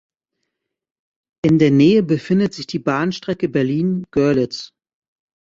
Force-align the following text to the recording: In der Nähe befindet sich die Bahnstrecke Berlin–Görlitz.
In 1.45 1.59
der 1.59 1.69
Nähe 1.69 2.01
befindet 2.01 2.55
sich 2.55 2.65
die 2.65 2.79
Bahnstrecke 2.79 3.47
Berlin–Görlitz. 3.49 4.71